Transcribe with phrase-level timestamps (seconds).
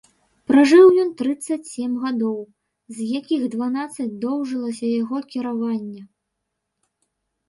[0.49, 2.39] Пражыў ён трыццаць сем гадоў,
[2.99, 6.01] з якіх дванаццаць доўжылася яго кіраванне.